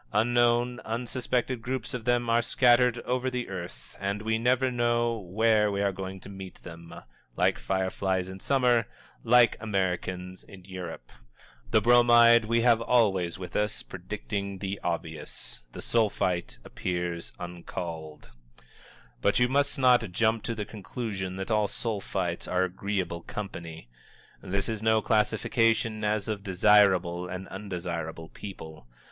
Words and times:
Unknown, 0.13 0.79
unsuspected 0.79 1.61
groups 1.61 1.93
of 1.93 2.05
them 2.05 2.27
are 2.27 2.41
scattered 2.41 2.97
over 3.01 3.29
the 3.29 3.47
earth, 3.49 3.95
and 3.99 4.19
we 4.23 4.39
never 4.39 4.71
know 4.71 5.19
where 5.19 5.71
we 5.71 5.79
are 5.79 5.91
going 5.91 6.19
to 6.21 6.27
meet 6.27 6.55
them 6.63 6.91
like 7.37 7.59
fireflies 7.59 8.27
in 8.27 8.39
Summer, 8.39 8.87
like 9.23 9.57
Americans 9.61 10.43
in 10.43 10.65
Europe. 10.65 11.11
The 11.69 11.81
Bromide 11.81 12.45
we 12.45 12.61
have 12.61 12.81
always 12.81 13.37
with 13.37 13.55
us, 13.55 13.83
predicating 13.83 14.57
the 14.57 14.79
obvious. 14.83 15.61
The 15.71 15.83
Sulphite 15.83 16.57
appears 16.65 17.31
uncalled. 17.39 18.31
But 19.21 19.37
you 19.37 19.47
must 19.47 19.77
not 19.77 20.11
jump 20.11 20.41
to 20.45 20.55
the 20.55 20.65
conclusion 20.65 21.35
that 21.35 21.51
all 21.51 21.67
Sulphites 21.67 22.47
are 22.47 22.63
agreeable 22.63 23.21
company. 23.21 23.87
This 24.41 24.67
is 24.67 24.81
no 24.81 25.03
classification 25.03 26.03
as 26.03 26.27
of 26.27 26.41
desirable 26.41 27.27
and 27.29 27.47
undesirable 27.49 28.29
people. 28.29 28.87